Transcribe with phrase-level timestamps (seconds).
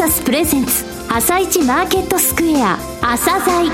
[0.00, 3.70] サスプレゼンツ朝一マーケットスクエア朝鮮。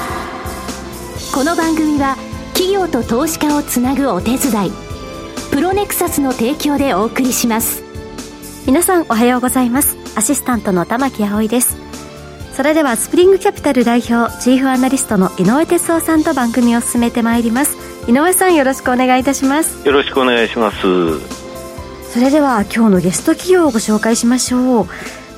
[1.33, 2.17] この番組は
[2.53, 4.73] 企業と投資家をつなぐお手伝い
[5.53, 7.85] プロネクサスの提供でお送りします。
[8.67, 9.97] 皆さんおはようございます。
[10.17, 11.77] アシスタントの玉木葵です。
[12.55, 17.77] それではスプリングキャピタル代表チーフアナリストの井上哲夫さんと番組を進めてまいります。
[18.11, 19.87] 井上さんよろしくお願いいたします。
[19.87, 20.77] よろしくお願いします。
[22.13, 24.89] それでは今日のゲスト企業をご紹介しましょう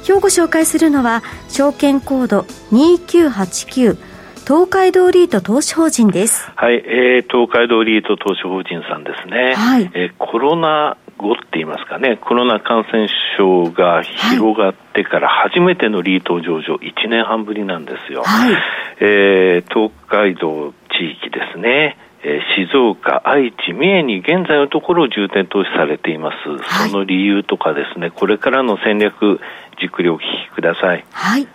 [0.09, 3.99] 今日ご紹介するのは証券コード2989
[4.47, 6.51] 東海道リート投資法人です。
[6.57, 9.53] はい、えー、東海道リート投資法人さんですね。
[9.55, 9.91] はい。
[9.93, 18.23] えー、コロナ後って言いますかね、コロナ感染症が広がってから初めてのリート上場、1年半ぶりなんですよ。
[18.25, 18.55] はい。
[19.01, 21.99] えー、東海道地域ですね。
[22.23, 29.41] えー、静岡、愛知、三重に現在のところ重点投資されています、はい、その理由とかですね、これからの戦略、
[29.81, 31.05] じっくりお聞きください。
[31.13, 31.47] はい。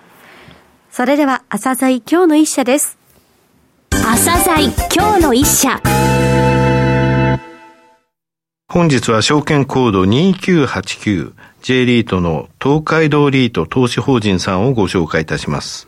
[0.89, 2.97] それでは、朝鮮今日の一社です。
[3.91, 5.81] 朝鮮今日の一社。
[8.73, 15.87] 本日は証券コード 2989J リートの東海道リート投資法人さんをご紹介いたします。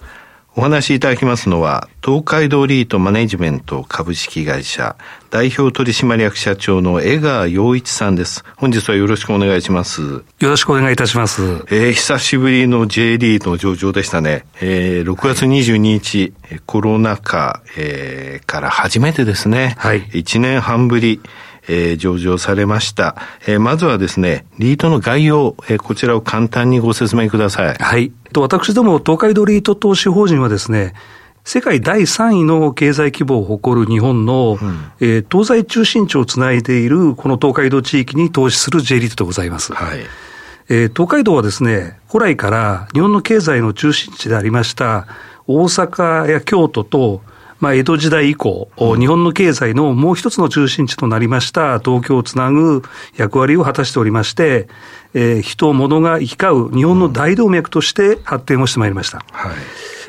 [0.57, 4.95] お話しいただきますのは、東海道リートマネジメント株式会社
[5.29, 8.45] 代表取締役社長の江川洋一さんです。
[8.55, 10.01] 本日はよろしくお願いします。
[10.01, 11.65] よろしくお願いいたします。
[11.69, 14.45] えー、久しぶりの J リートの上場でしたね。
[14.61, 19.75] えー、6月22日、はい、コロナ禍、えー、から初めてですね。
[19.77, 20.03] はい。
[20.03, 21.19] 1年半ぶり。
[21.67, 23.15] えー、上場されました。
[23.47, 27.75] えー、まずはですね、リートの概要、えー、こちらを簡単にご説明ください。
[27.75, 28.11] はい。
[28.35, 30.93] 私ども東海道リート投資法人はですね、
[31.43, 39.73] 世界第3位の経済規模を誇る日本の、うん、えー、東西中心地をつないでいるこの東海道地域に投資する J リートでございます。
[39.73, 39.99] はい。
[40.67, 45.07] えー、東海道はですね、古来から日本の経済の中心地でありました
[45.45, 47.21] 大阪や京都と
[47.59, 52.83] まあ、江戸時代以降、うん、日本の経済のもう一つの中心地となりました東京をつなぐ
[53.15, 54.67] 役割を果たしておりまして、
[55.13, 59.25] えー、人、物が行き交う日本の大動脈として発展をしてまいりました。
[59.31, 59.55] はい。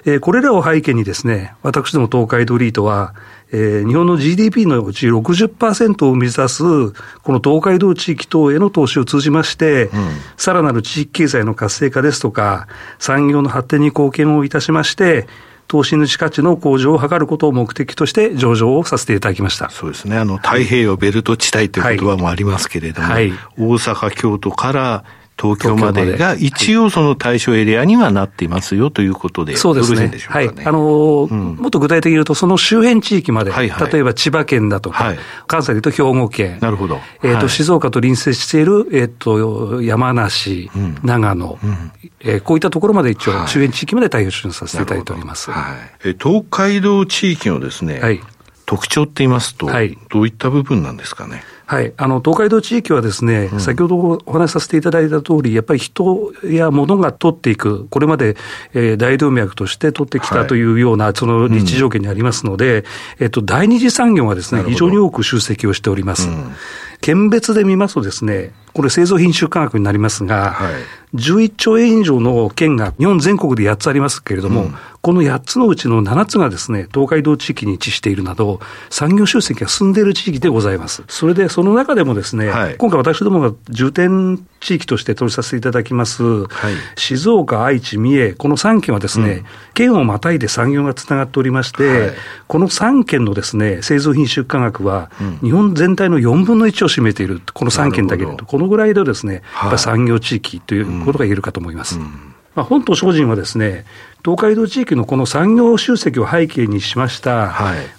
[0.06, 3.14] えー、これらを背景にですね、私ども東海ドリートは、
[3.50, 9.90] えー、日本の GDP のうち60%を目指す、この東海道地域等への投資を通じまして、うん、
[10.36, 12.68] さらなる地域経済の活性化ですとか、
[13.00, 15.26] 産業の発展に貢献をいたしまして、
[15.68, 19.70] 投資主価値の向上を図ることを目的として上場をさせていただきました。
[19.70, 20.16] そうですね。
[20.16, 25.04] あの、太平洋ベルト地帯という言葉もありますけれども、はいはい、大阪、京都から
[25.38, 30.10] 東京までが一応その対象エリアにはなっていますよということで、そうですね。
[30.28, 30.48] はい。
[30.64, 37.00] あの、うん、もっと具体的に言うと、その周辺地域まで、例えば千葉県だとか、はい、関西で言うと兵庫県、なるほど。
[37.22, 45.50] えっ、ー、と、静岡と隣接している、えっ、ー、と、山梨、うん、長野、うん、えー、こういったところまで一応、周辺地域まで対応させていただいております。
[45.50, 45.74] は
[46.04, 46.08] い。
[46.08, 48.20] え東海道地域のですね、はい、
[48.64, 51.42] 特徴って言いますと、はい、どういった部分なんですかね？
[51.66, 58.36] はい、あの東海道地域はですね、うん、先ほどお話しさせていただいた通り、やっぱり人や物が取っていく、これまで、
[58.72, 62.84] えー、大動脈として取ってきたというような、その立地条件にありますので、
[63.18, 66.28] うん、えっと、第二次産業がですね、非常に多く集積をしております。
[66.28, 66.52] うん。
[67.00, 78.60] 県別で見ますとですね、これ製造品種価格になりますが、はい、11兆円以上の県が日本全国で8つありますけれども、うん、この8つのうちの7つがですね、東海道地域に位置しているなど、
[78.90, 81.04] 産業集積が進んでいる地域でございます。
[81.08, 89.44] それで、その中でもですね、はい、今回私どもが重点地域として取りさせていただきます、はい、静岡、愛知、三重、この3県はですね、うん、
[89.74, 92.10] 県をまたいで産業がつながっておりまして、はい、
[92.48, 95.10] この3県のですね、製造品出荷額は、
[95.40, 101.96] 日本全体の4分の1を占めている、この3県だけでと、このぐらいでですね、やっぱ産業地域ということが言えるかと思います。
[101.96, 103.84] うんうんまあ、本島精進はですね、
[104.26, 107.54] 東海道地域のこの産業集積を背景にしました、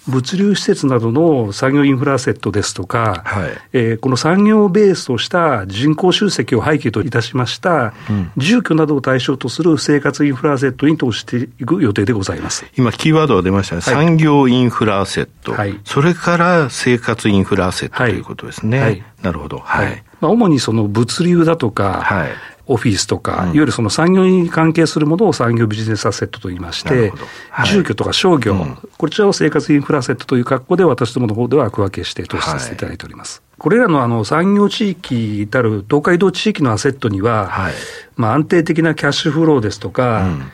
[0.09, 12.65] 物流施設などの産業インフラセットですとか、はい、えー、この産業ベースとした人口集積を背景といたしました、うん、住居などを対象とする生活インフラセットに投資していく予定でございます。
[12.75, 18.81] 今、キーワードが出ましたね、はい、産業インフラセット、はい、それから生活インフラセットということですね。
[18.81, 20.03] はい、なるほど、はい。
[20.19, 22.27] まあ、主にその物流だとか、はい
[22.67, 27.11] オフィスとか、いわゆるその産業に関係するものを産業ビジネスアセットと言いまして、
[27.49, 33.41] はい、住居とか商業、うん、こちらを生活インフラセットという格好で、私どもの方では区分けして投資させていただいております。
[33.51, 37.73] はい、これらのあの産業地域たる東海道地域のアセットには、はい、
[38.15, 40.51] まあ安定的なキャッシュフローですとか、うん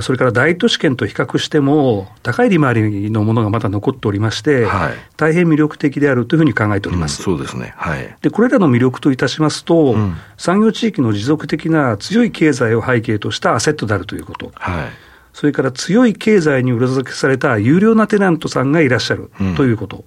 [0.00, 7.18] それから大都市圏と比較しても、高い利回りのものがまだ残っておりまして、はい、大変魅力的であるというふうに考えております。
[7.18, 7.74] うん、そうですね。
[7.76, 8.16] はい。
[8.22, 14.52] で、これらの魅力といたしますと、うん、産業地域の持続的な強い経済を背景としたアセットであるということ。
[14.54, 14.88] はい。
[15.34, 19.98] それから強い経済に裏付けされた有料なテナントさんがいらっしゃるということ。
[19.98, 20.04] うん、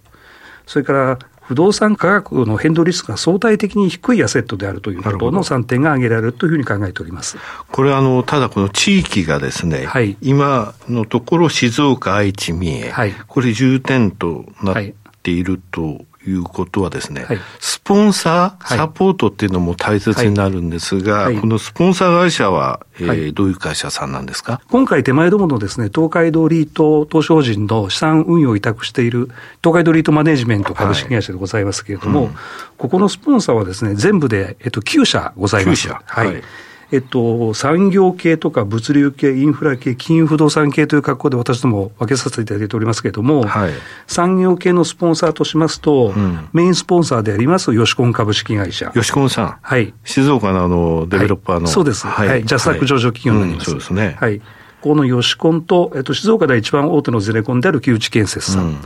[0.65, 7.37] それから不動産価格の変動リスクが相対的に低いアセットであるということの3点が挙げられるというふうに考えております。
[7.71, 14.83] これあの、ただこの地域がですね、はい、今のところ静岡、愛知、三重、はい、これ重点となっ
[15.23, 21.33] ているということはですね、はい、スポンサー、サポートっていうのも大切になるんですが、はい。
[21.33, 24.61] はい、このスポンサー会社は、えーどういう会社さんなんですか？
[24.69, 29.29] 今回手前どものですね、東海道リート投資法人の資産運用を委託している
[29.63, 32.35] 東海道リートマネジメント株式会社でございますけれども、うん、
[32.77, 35.87] ここのスポンサーはですね、全部で、えっと、9社ございます。
[35.87, 36.01] 9社。
[36.05, 36.43] はい
[36.91, 43.71] えっと、産業系とか物流系、インフラ系、金融不動産系という格好で私ども分けさせていただいておりますけれども、はい、
[44.07, 48.91] 産業系のスポンサーとしますと、うん、メインスポンサーであります、ヨシコン株式会社。
[48.95, 49.57] ヨシコンさん。
[49.61, 49.93] はい。
[50.05, 51.65] 静岡のあの、デベロッパーの。
[51.65, 52.07] はい、そうです。
[52.07, 52.45] はい。
[52.45, 53.71] ジャスタック上場企業になります。
[53.71, 54.15] うん、そうですね。
[54.17, 54.41] はい。
[54.81, 58.63] このヨシコンと、えっと、静岡で一番大手のゼネコンである木内建設さん。
[58.63, 58.77] うん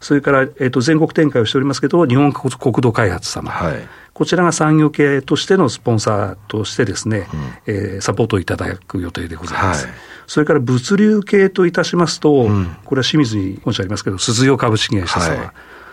[0.00, 3.50] それから、えっと、全国展開をしておりますけど、日本国土開発様。
[3.50, 3.88] はい。
[4.18, 9.86] こちらが産業系としてのスポンサーとしてですね、うん、えー、サポートいただく予定でございます。
[9.86, 9.94] はい、
[10.26, 15.50] それから物流系といたしますと、うん、これは清水に本社ありますけど、鈴代株式会社様、はい、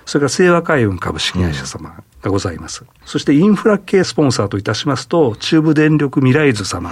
[0.08, 2.82] それから清和海運株式会社様がございます。
[2.82, 6.92] うん、そしてインフラ系スポンサーといたしますと、中部電力未来図様、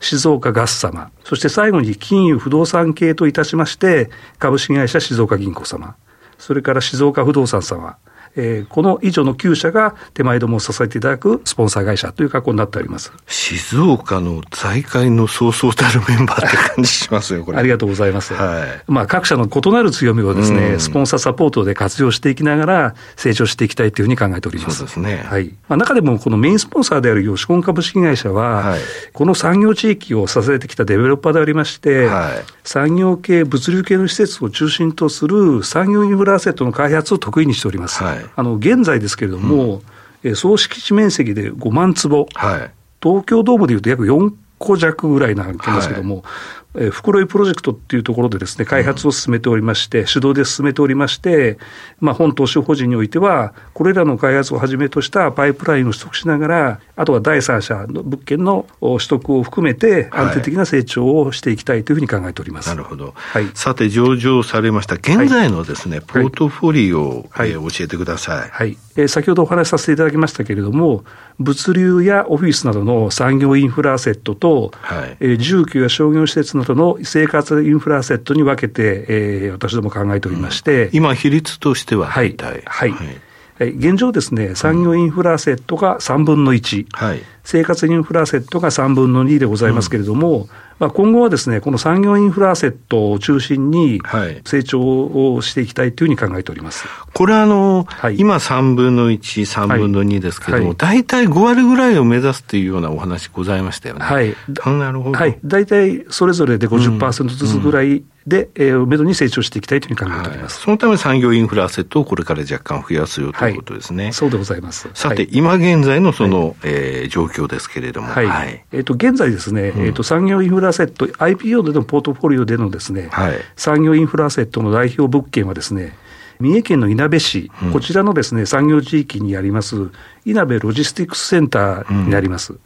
[0.00, 5.96] 静岡ガス様、そして最後に金融不動産系といたしまして、株式会社静岡銀行様、
[6.38, 7.98] それから静岡不動産様、
[8.38, 17.58] えー、この以上の9社が手前どもを支えていただくスポンサー会社という格好になっております静岡の財界のそうそうたるメンバーって感じしますよ、これ。
[17.58, 18.34] ありがとうございます。
[18.34, 24.78] はい、まあ、各社の異なる強みをですね、スポンサーサポートで活用していきながら、成長していきたいというふうに考えております。
[24.78, 25.24] そうですね。
[25.24, 25.54] はい。
[25.68, 28.80] まあ、中でも、このメインスポンサーであるヨシコン株式会社は、はい、
[29.12, 38.02] この産業地域を支えてきたデベロッパーでありまして、はい、産業系、物流系の施設を中心とする産業インフラアセットの開発を得意にしております。
[38.02, 39.82] はい、あの現在ですけれども、
[40.22, 42.70] うん、総敷地面積で5万坪、はい、
[43.02, 46.24] 東京ドームでいうと約4個弱ぐらいなんですけども、はい、
[46.74, 51.58] えー、袋井プロジェクトっていうところでですね、開発を進めておりまして、うん、主導で進めておりまして、
[52.00, 62.68] まあ、本投資法人においては、これらの開発をはじめとしたパイプラインを取得しながら、あとは第三者の物件の取得を含めて、安定的な成長をしていきたいというふうに考えております。
[62.68, 63.14] なるほど。
[63.16, 68.48] はい、さて、上場されました、現在のですね、はい、ポートフォリオを、はい、えー、教えてください。
[68.50, 68.76] はい。
[68.96, 71.04] えー、先ほどお話しさせていただきましたけれども、
[71.38, 83.18] 物流やオフィスなどの産業インフラアセットと、はい、えー、住居や商業施設などの生活インフラアセットに分けて、えー、私ども考えておりまして、うん、今、比率としては大体、はい、はい。
[83.60, 90.48] 現状ですね、産業インフラアセットが3分の1、はい、生活インフラアセットが3分の2でございますけれども、うん、
[90.80, 94.02] まあ、今後はですね、この産業インフラアセットを中心に
[94.44, 96.84] 成長をしていきたいというふうに考えております。
[97.14, 104.04] これあの、はい、今3分の1、3分の2ですけれども、大体5割ぐらいを目指すというようなお話ございましたよね。
[104.04, 104.36] はい。
[104.66, 105.18] なるほど。
[105.18, 105.38] はい。
[105.42, 114.04] 大体それぞれで50%ずつぐらい、うんで、えー、めどに成長していきたいというふうに考えております、はい、そのため産業インフラアセットをこれから若干増やすよということですね。
[114.04, 114.90] はい、そうでございます。
[114.92, 118.08] さて、はい、今現在のその、はい、えー、状況ですけれども。
[118.08, 118.26] はい。
[118.26, 125.96] はい、えっ、ー、と、現在ですね、うん、えっ、と、産業インフラアセット、IPO でのポートフォリオでのですね、はい、産業インフラアセットの代表物件はですね、
[126.40, 129.90] 三重県のいなべ市、うん、こちらのですね、産業地域にあります、
[130.24, 132.54] いなべロジスティックスセンターになります。
[132.54, 132.60] うん、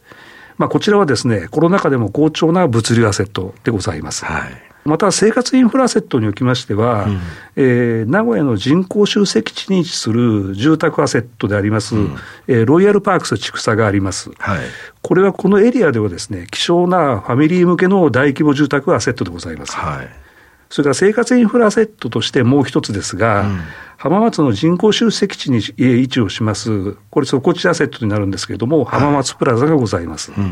[0.57, 4.25] まあ、こちらはですね、コロナ禍でも好調な物流アセットでございます。
[4.25, 7.19] はいまた生活インフラセットにおきましては、うん、
[7.55, 12.15] えー、名古屋の人口集積地に位置する住宅アセットであります、うん、
[12.47, 14.59] えー、ロイヤルパークス千草があります、はい、
[15.01, 19.75] これはこのエリアではですね、希少なファミリー向けの大規模住宅アセットでございます。
[19.75, 20.09] はい、
[20.69, 23.59] それから生活インフラセットとしてもう一つですが、うん、
[23.97, 30.31] 浜松の人口集積地に位置をします、これ、底地アセットになるんですけれども、浜松プラザがございます。
[30.31, 30.49] はい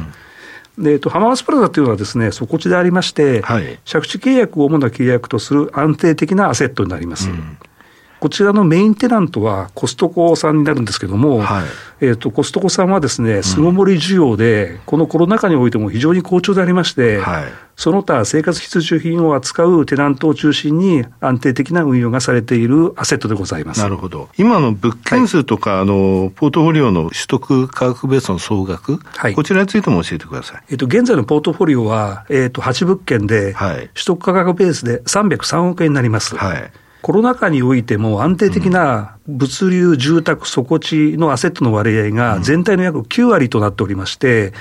[0.78, 7.30] で、えっと、浜松プラザというのはですね、底地でありまして、はい、借地契約を主な契約とする安定的なアセットになります。
[7.30, 7.58] うん
[8.22, 11.66] こちらのメインテナントはコストコさんになるんですけども、はい、
[12.02, 23.80] えと、コストコさんはですね、巣ごもり需要で、このコロナ禍においても非常に好調でありまして、はい、その他生活必需品を扱うテナントを中心に安定的な運用がされているアセットでございます。
[23.82, 24.30] なるほど。
[24.38, 30.62] 今の物件数とか、はい、あの、ポートフォリオの取得価格ベースの総額、はい、こちらについても教えてください。
[30.70, 36.36] えっ、ー、と、現在のポートフォリオは、えっ、ー、と、8物件で、はい、取得価格ベースで303億円になります。
[36.36, 36.72] はい。
[37.02, 44.54] コロナ禍においても安定的な物流、住宅、底地のアセットの割合が全体の約9割となっておりまして、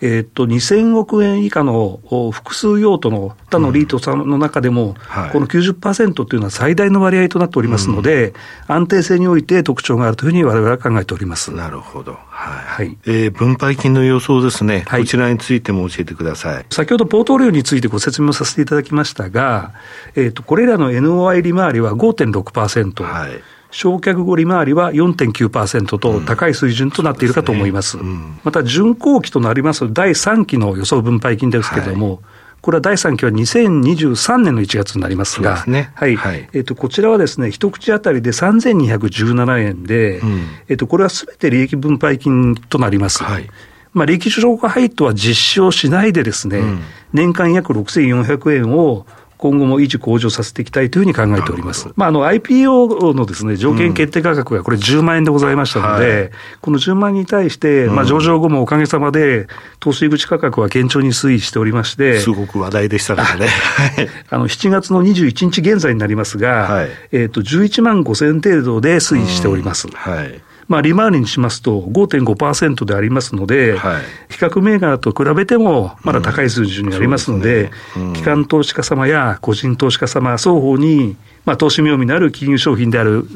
[0.00, 2.00] えっと、2000億円以下の
[2.32, 4.94] 複数用途の他のリートさんの中でも、
[5.32, 8.34] この90%というのは最大の割合となっておりますので、
[8.66, 11.52] 安定性において特徴があるというふうにわれわれは考えております。
[11.52, 12.18] なるほど。
[12.28, 12.66] はい。
[12.76, 16.66] はい、えー、分配金の予想ですね、はい、こちらについても教えてください。
[16.70, 19.72] 先ほどポートフォリオについてご説明させていただきましたが、
[20.14, 23.02] えっ、と、これらの NOI 利回りは5.6%。
[23.02, 23.55] はい。
[23.70, 27.98] 償却後利回りは4.9%と高い水準となっているかと思います。
[27.98, 28.02] うんすね。
[28.02, 32.18] うん、また、巡航期となります第3期の予想分配金ですけれども、はい。
[32.62, 43.22] これは第3期は2023年の1月になりますが、すね、はい、はい、えっ、ー、と、こちらはですね、一口当たりで3217円で、うん、えっ、と、これはすべて利益分配金となります。
[43.22, 43.48] はい。
[43.92, 46.80] まあ、利益消化配当は実施をしないでですね、うん、
[47.14, 49.06] 年間約6400円を
[49.38, 51.88] 今後も維持向上させていきたいというふうに考えております。
[51.96, 56.30] まあ、あの IPO のですね、条件決定価格がこれ10万円でございましたので、うんはい、
[56.62, 59.46] この10万円に対して、まあ、上場後もおかげさまで、
[59.78, 63.48] 投資口価格は堅調に推移しておりまして、すごく話題でしたからね。
[64.30, 69.88] あの、7月の21日現在になりますが、はい、えっ、と、11万5千程度で推移しております。
[69.88, 83.26] はいまあ、利回りにしますと5.5%でありますので、はい、比較銘柄と比べてもまだ高い数字にありますので、うんでねうん、機関投資家様や個人投資家様双方に、まあ、投資妙味のある金融商品である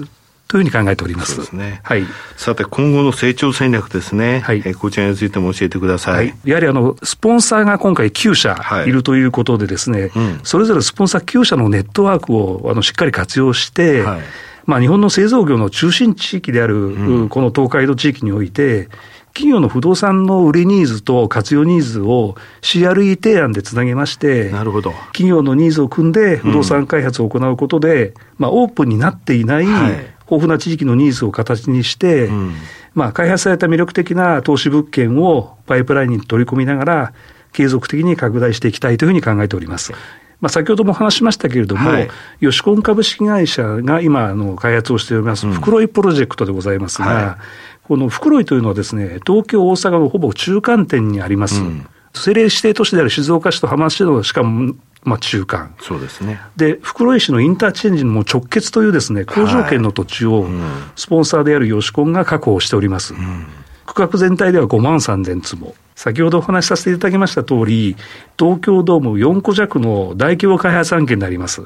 [0.49, 1.37] というふうに考えております。
[1.37, 1.81] そうですね。
[1.85, 2.03] はい。
[2.37, 4.41] さて、今後の成長戦略ですね。
[4.41, 4.63] はい。
[4.65, 6.15] えこちらについても教えてください。
[6.15, 6.35] はい。
[6.45, 14.21] やはりあの、スポンサーが今回9社いるということでですね、はいうん、それぞれスポンサー9社のネットワークをあのしっかり活用して、はい
[14.67, 18.89] まあ、日本の製造業の中心地域である、うん、この東海道地域において、
[19.33, 24.91] 企業の不動産の売りニーズと活用ニーズを CRE 提案でつなげまして、なるほど。
[25.13, 32.55] 企業のニーズを組んで不動産開発を行うことで、うん、まあ、オープンになっていない、豊富な地域のニーズを形にして、うん、
[32.95, 37.13] まあ、開発された魅力的な投資物件をパイプラインに取り込みながら、
[37.53, 39.93] 継続的に拡大していきたいというふうに考えております。
[40.41, 42.09] まあ、先ほども話しましたけれども、はい、
[42.41, 47.37] ヨシコン株式会社が今、あの開発をしております、袋井プロジェクトでございますが、はい、
[47.85, 51.61] この袋井というのはですね、東京、大阪のほぼ中間点にあります。
[51.61, 55.75] うん、政令指定都市である静岡市と浜松市のしかもまあ、中間。
[55.81, 56.41] そうですね。
[56.57, 60.47] で、袋井市のインターチェンジのも直結というですね、工場圏の土地を、
[60.95, 63.15] スポンサーであるヨシコンが確保しております。
[63.15, 63.47] うん、
[63.95, 65.75] 区画全体では5万3000坪。
[65.97, 67.97] 先ほどお話しさせていただきました通り、
[68.39, 71.63] 東京ドーム4個弱の大規模開発案件になります。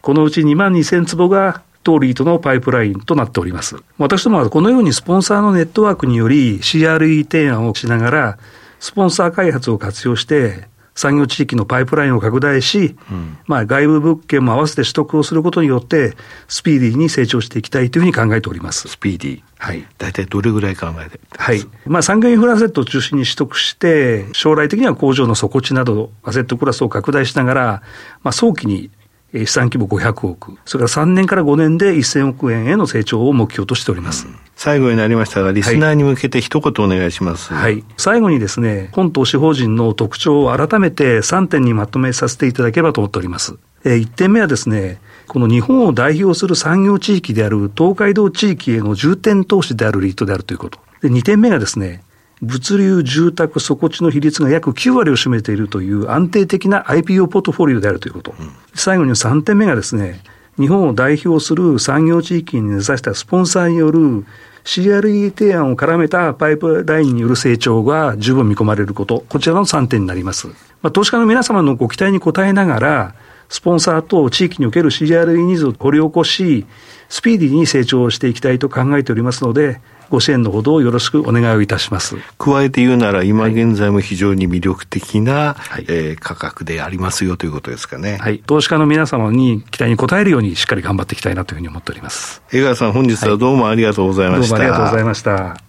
[0.00, 3.76] このうち2万2000坪がトリーとのパイプラインとなっております。
[3.98, 8.38] 私どもはこのようにスポンサーのネットワークにより CRE 提案をしながら、
[8.78, 10.68] スポンサー開発を活用して、
[10.98, 16.16] 産業地域のパイプラインを拡大し、うん、まあ外部物件も合わせて取得をすることによって、
[16.48, 18.88] スピーディーに成長していきたいというふうに考えております。
[18.88, 19.42] スピーディー。
[19.58, 19.86] はい。
[19.96, 21.20] 大体どれぐらい考えて？
[21.36, 21.64] はい。
[21.86, 27.82] まあ産業インフラアセットを中心に取得して、将来的には工場の底地など、アセットクラスを拡大しながら、
[28.24, 28.90] まあ早期に
[29.32, 34.26] 資産規模500億、それから3年から5年で1000億円への成長を目標としております。
[34.26, 37.52] うん、最後になりましたが、リスナーに向けて一言お願いします。
[37.52, 37.84] はい。
[37.98, 43.56] 最後にですね、本投資法人の特徴を改めて3点にまとめさせていただければと思っております。
[43.84, 50.78] えー、1点目はですね、この日本を代表する産業地域である東海道地域への重点投資であるリートであるということ。
[51.02, 52.02] で、2点目がですね、
[52.42, 58.34] 物流、住宅、底地の比率が約9割を占めているという安定的な IPO ポートフォリオであるということ。
[58.38, 60.20] うん、最後に3点目がですね、
[60.58, 64.24] 日本を代表する産業地域に根ざしたスポンサーによる
[64.64, 70.48] CRE 提案を絡めたパイプラインによる成長が十分見込まれること、こちらの3点になります。
[70.82, 73.14] まあ、投資家の皆様のご期待に応えながら、
[73.48, 76.66] スポンサーと地域における CRE ニーズを掘り起こし、
[77.08, 82.16] スピーディーに成長していきたいと考えておりますので、ご支援のほどよろしくお願いをいたします。
[82.38, 88.18] 加えて言うなら、今現在も非常に魅力的な、はい、えー、価格でありますよということですかね。
[88.18, 88.38] はい。
[88.46, 92.42] 投資家の皆様に期待に応えるようにしっかり頑張っていきたいなというふうに思っております。
[92.52, 94.56] 江川さん、本日はどうもありがとうございました。
[94.56, 95.68] はい、どうもありがとうございました。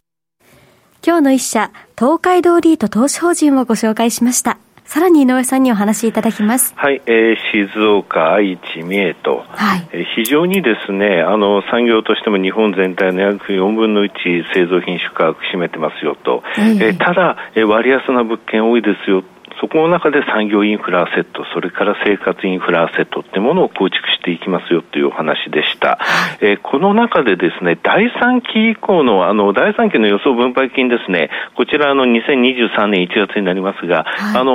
[1.06, 4.58] 今日の一社、東海道リート投資法人をご紹介しました。
[4.90, 6.74] さらに井上さんにお話しいただきます。
[6.76, 14.12] はい、えー、静岡、愛知、三重と、はい、えー、非常にですね、あの、産業としても日本全体の約4分の1
[14.52, 19.24] 製造品種価格占めてますよと、えー、えー、ただ、えー、割安な物件多いですよ
[19.60, 26.00] そこの中で産業インフラセット、それから生活インフラセットってものを構築していきますよというお話でした。
[26.42, 34.52] えー、この中でですね、第3期以降の、あの、第3期の予想分配金ですね、こちらの2023年1月になりますが、はい、あの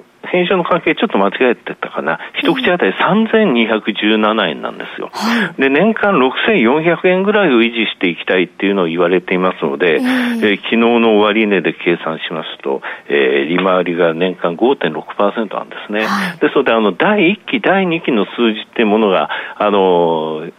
[0.00, 2.18] ー編集の関係ちょっと間違えてたかな。
[2.40, 5.10] 一口当たり3217円なんですよ。
[5.58, 16.06] で、年間6400円ぐらいを維持していきたいっていうのを言われていますので、えー、えー、昨日の終値で計算しますと、えー、利回りが年間5.6%なんですね。
[16.06, 19.28] はい、ですので、あの、第1期、第2期の数字っていうものが、
[19.58, 20.52] あのー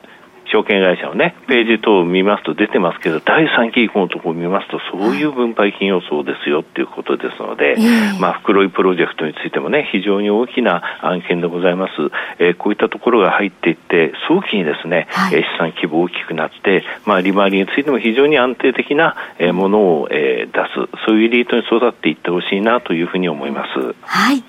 [0.52, 7.76] 証券会社のね、ページ等を見ますと出てますけど、第3期以降のところを見ますと、そういう分配金予想ですよっていうことですので、
[8.20, 11.94] まあ、袋井プロジェクトについてもね、非常に大きな案件でございます。
[12.40, 19.16] えー、こういったところが入っていって、早期にですね、はい、資産規模大きくなって、まあ、利回りについても非常に安定的な
[19.54, 23.96] ものを、えー、出す、そういうエリートに育っていってほしいなというふうに思います。
[24.02, 24.44] はい。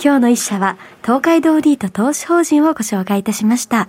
[0.00, 3.88] 今日の一社は、東海道リート投資法人をご紹介いたしました。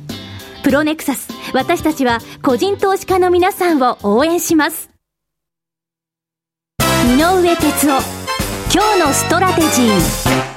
[0.63, 4.89] プロネクサス私たちは個人投資家の皆さんを応援します
[6.79, 8.21] 井上哲夫
[8.73, 10.51] 今日のストラテジー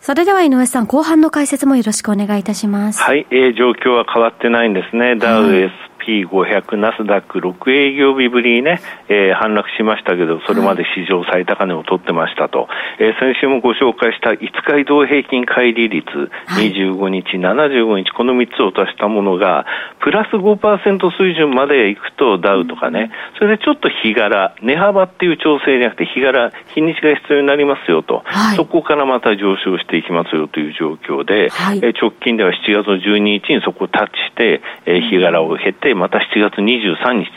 [0.00, 3.00] それでは井上さん、後半の解説もよろしくお願いいたします。
[3.00, 5.16] はい、えー、状況は変わってないんですね。
[5.16, 5.72] ダウ、エス
[6.04, 12.68] S&P500、ナスダック6営業日ぶりにね、えー、反落しましたけど、それまで史上最高値を取ってましたと、
[12.98, 16.30] えー、先週もご紹介した5日移動平均乖離率、
[16.60, 19.66] 25日、75日、この3つを足したものが、
[20.00, 37.30] プラス5%水準までいくとダウとかね、それでちょっと日柄、値幅っていう調整じゃなくて、日柄、日にちが必要になりますよと、はい、そこからまた上昇していきますよという状況で、はい、え直近では7月の12日にそこをタッチして、えー、日柄を経て、また7月23日、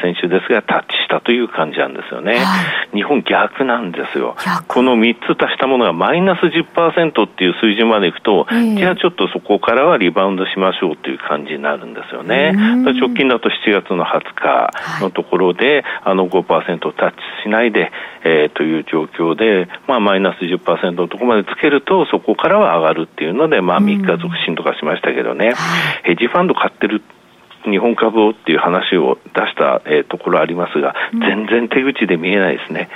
[0.00, 2.38] 先週ですが、タッチしたという感じなんですよね。
[2.38, 4.34] はい、日本逆なんですよ。
[4.66, 12.52] この3つ足したものがマイナス10%っていう水準までいくと、えー、じゃあちょっとそこからはリバウンドしましょうという感じになるんですよね。
[12.52, 17.92] 直近だと7月の20日のところで、はい、あの5%をタッチしないで、
[18.24, 25.52] えー、という状況で、まあ、マイナス10%のところまでつけると、そこからは上がるっていうので、まあ、3日続伸とかしましたけどね、
[26.04, 27.02] ヘッジファンド買ってる
[27.70, 32.88] 日本株をっていう話を出した、えー、ところありますが、全然手口で見えないですね。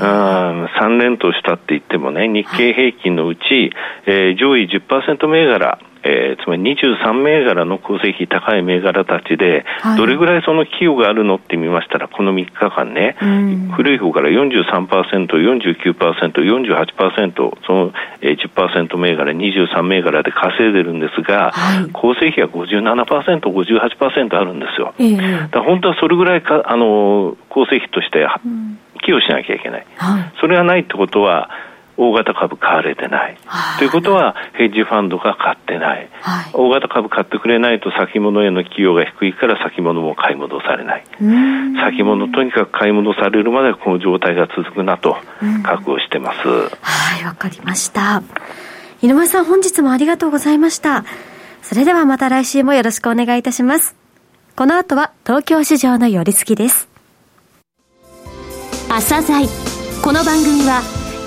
[0.00, 3.70] うん、3連投したって言ってもね、日経平均のうち、
[4.06, 24.94] えー、上位10%銘柄、えー、つまり23銘柄の構成比高い銘柄たちで、はい、どれぐらいその企業があるのって見ましたら、この3日間ね、うん、古い方から43%、49%、48%、その、えー、10%銘柄、23銘柄で稼いでるんですが、はい、構成比は57%、58%あるんですよ。
[24.98, 28.26] えー、だ本当はそれぐらいか、あの、構成比として、
[29.04, 29.86] 寄与しなきゃいけない。
[29.96, 31.50] はい、それがないってことは、
[31.98, 33.36] 大型株買われてない。
[33.78, 36.08] ということは、ヘッジファンドが買ってない。
[36.20, 41.04] はい、大型株買ってくれないと先物への寄与が低いから先物も買い戻されない。
[41.80, 45.16] 先物とにかく買い戻されるまでこの状態が続くなと
[45.64, 46.48] 覚悟してます。
[46.48, 48.22] はい、わかりました。
[49.02, 51.04] 井上さん本日もありがとうございました。
[51.62, 53.96] それではまた来週もよろしくお願いいたします。
[54.56, 56.88] この後は東京市場の寄り付きです。
[58.88, 59.46] 朝鮮
[60.02, 60.97] この番組は